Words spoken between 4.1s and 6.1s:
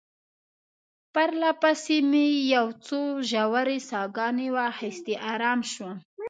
ګانې واخیستې، آرام شوم.